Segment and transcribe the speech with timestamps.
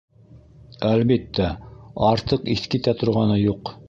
[0.93, 1.49] -Әлбиттә,
[2.07, 3.73] артыҡ иҫ китә торғаны юҡ.